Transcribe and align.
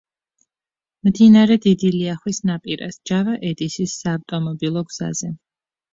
მდინარე 1.07 1.57
დიდი 1.67 1.91
ლიახვის 1.97 2.39
ნაპირას, 2.51 2.99
ჯავა–ედისის 3.11 3.95
საავტომობილო 4.03 4.85
გზაზე. 4.91 5.35